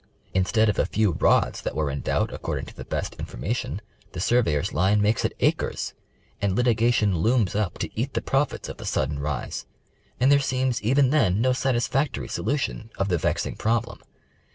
Instead 0.33 0.67
of 0.67 0.79
a 0.79 0.87
few 0.87 1.11
rods 1.11 1.61
that 1.61 1.75
were 1.75 1.91
in 1.91 2.01
doubt 2.01 2.33
according 2.33 2.65
to 2.65 2.73
the 2.73 2.83
best 2.83 3.13
information, 3.19 3.81
the 4.13 4.19
surveyor's 4.19 4.73
line 4.73 4.99
makes 4.99 5.23
it 5.23 5.35
acres, 5.41 5.93
and 6.41 6.55
litigation, 6.55 7.19
looms 7.19 7.53
up 7.53 7.77
to 7.77 7.89
eat 7.95 8.15
the 8.15 8.19
profits 8.23 8.67
of 8.67 8.77
the 8.77 8.85
sudden 8.87 9.19
rise, 9.19 9.67
and 10.19 10.31
there 10.31 10.39
seems 10.39 10.81
even 10.81 11.11
then 11.11 11.39
no 11.39 11.53
satisfactory 11.53 12.27
solution 12.27 12.89
of 12.97 13.09
the 13.09 13.17
vexing 13.19 13.55
problem. 13.55 13.99